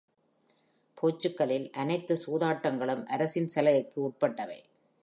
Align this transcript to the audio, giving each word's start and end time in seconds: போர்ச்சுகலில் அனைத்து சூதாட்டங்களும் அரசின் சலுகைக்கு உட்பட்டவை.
போர்ச்சுகலில் 0.97 1.69
அனைத்து 1.71 2.15
சூதாட்டங்களும் 2.25 3.05
அரசின் 3.05 3.47
சலுகைக்கு 3.47 3.99
உட்பட்டவை. 4.09 4.59